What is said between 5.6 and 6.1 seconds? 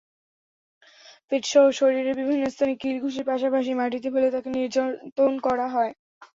হয়।